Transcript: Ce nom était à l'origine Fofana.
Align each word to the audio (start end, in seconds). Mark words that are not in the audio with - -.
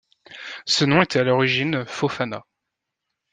Ce 0.65 0.83
nom 0.83 1.03
était 1.03 1.19
à 1.19 1.23
l'origine 1.23 1.85
Fofana. 1.85 2.43